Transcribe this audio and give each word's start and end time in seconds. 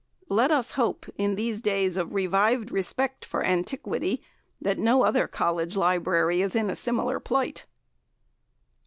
Let 0.29 0.49
us 0.49 0.71
hope, 0.71 1.05
in 1.15 1.35
these 1.35 1.61
days 1.61 1.95
of 1.95 2.15
revived 2.15 2.71
respect 2.71 3.23
for 3.23 3.45
antiquity, 3.45 4.23
no 4.59 5.03
other 5.03 5.27
College 5.27 5.77
library 5.77 6.41
is 6.41 6.55
in 6.55 6.71
a 6.71 6.75
similar 6.75 7.19
plight. 7.19 7.67